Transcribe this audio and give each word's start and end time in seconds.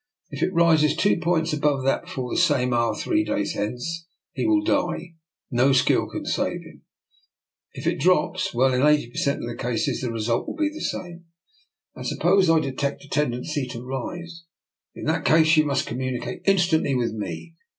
"If 0.31 0.41
it 0.41 0.51
rises 0.51 0.95
two 0.95 1.17
points 1.17 1.53
above 1.53 1.83
that 1.83 2.05
before 2.05 2.33
the 2.33 2.41
same 2.41 2.73
hour 2.73 2.95
three 2.95 3.23
days 3.23 3.53
hence, 3.53 4.07
he 4.33 4.47
will 4.47 4.63
die— 4.63 5.13
no 5.61 5.73
skill 5.73 6.09
can 6.09 6.25
save 6.25 6.61
him. 6.63 6.81
If 7.73 7.85
it 7.85 7.99
drops, 7.99 8.51
well, 8.51 8.73
in 8.73 8.81
eighty 8.81 9.11
per 9.11 9.17
cent, 9.17 9.47
of 9.47 9.57
cases, 9.59 10.01
the 10.01 10.11
result 10.11 10.47
will 10.47 10.55
be 10.55 10.69
the 10.69 10.81
same."" 10.81 11.25
And 11.95 12.07
suppose 12.07 12.49
I 12.49 12.57
detect 12.59 13.03
a 13.05 13.09
tendency 13.09 13.67
to 13.67 13.85
rise? 13.85 14.45
""In 14.95 15.03
that 15.05 15.23
case 15.23 15.55
you 15.55 15.67
must 15.67 15.85
communicate 15.85 16.41
in 16.45 16.57
stantly 16.57 16.97
with 16.97 17.11
me. 17.13 17.53